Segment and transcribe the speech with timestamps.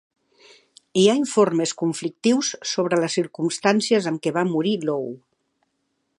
[1.01, 5.07] Hi ha informes conflictius sobre les circumstàncies en què va morir Low.